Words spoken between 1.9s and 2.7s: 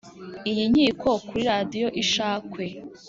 ishakwe.